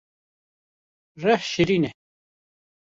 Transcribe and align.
Rih 1.21 1.43
şêrîn 1.51 1.83
e 1.89 1.91